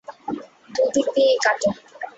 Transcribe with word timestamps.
দুই 0.69 0.87
দিক 0.93 1.07
দিয়েই 1.15 1.37
কাটে। 1.43 1.69